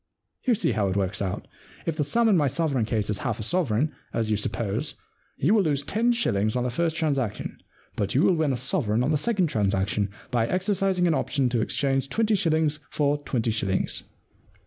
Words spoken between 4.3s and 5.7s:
you suppose, you will